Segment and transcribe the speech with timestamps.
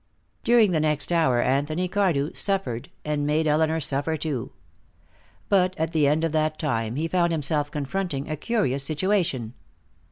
[0.43, 4.51] During the next hour Anthony Cardew suffered, and made Elinor suffer, too.
[5.47, 9.53] But at the end of that time he found himself confronting a curious situation.